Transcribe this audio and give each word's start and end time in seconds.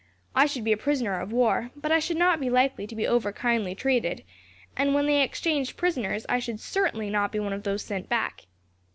I 0.33 0.47
should 0.47 0.63
be 0.63 0.71
a 0.71 0.77
prisoner 0.77 1.19
of 1.19 1.31
war, 1.31 1.69
but 1.75 1.91
I 1.91 1.99
should 1.99 2.17
not 2.17 2.39
be 2.39 2.49
likely 2.49 2.87
to 2.87 2.95
be 2.95 3.05
over 3.05 3.31
kindly 3.31 3.75
treated, 3.75 4.23
and 4.75 4.95
when 4.95 5.05
they 5.05 5.21
exchanged 5.21 5.77
prisoners 5.77 6.25
I 6.27 6.39
should 6.39 6.59
certainly 6.59 7.11
not 7.11 7.31
be 7.31 7.39
one 7.39 7.53
of 7.53 7.61
those 7.61 7.83
sent 7.83 8.09
back. 8.09 8.47